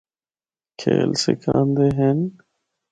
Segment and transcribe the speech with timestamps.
[0.79, 2.19] کھیل سکھاندے ہن۔